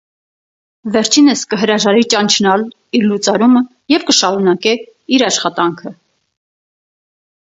[0.93, 2.65] Վերջինս կը հրաժարի ճանչնալէ
[2.99, 3.61] իր լուծարումը
[3.95, 4.73] եւ կը շարունակէ
[5.17, 5.93] իր աշխատանքը։